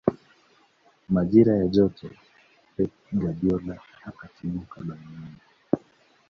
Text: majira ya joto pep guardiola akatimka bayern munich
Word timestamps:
majira 1.13 1.53
ya 1.61 1.67
joto 1.75 2.07
pep 2.73 2.91
guardiola 3.19 3.75
akatimka 4.09 4.77
bayern 4.87 5.15
munich 5.21 5.47